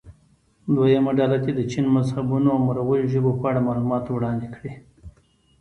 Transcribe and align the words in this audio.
دویمه 0.75 1.11
ډله 1.17 1.37
دې 1.43 1.51
د 1.55 1.61
چین 1.71 1.85
مذهبونو 1.95 2.47
او 2.53 2.59
مروجو 2.67 3.09
ژبو 3.13 3.31
په 3.39 3.45
اړه 3.49 3.65
معلومات 3.67 4.05
وړاندې 4.09 4.47
کړي. 4.55 4.73